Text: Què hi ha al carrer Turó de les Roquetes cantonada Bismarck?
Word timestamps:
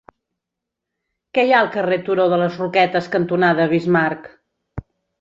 Què 1.35 1.43
hi 1.49 1.53
ha 1.53 1.59
al 1.67 1.69
carrer 1.77 2.01
Turó 2.09 2.27
de 2.33 2.41
les 2.45 2.59
Roquetes 2.65 3.13
cantonada 3.19 3.71
Bismarck? 3.77 4.31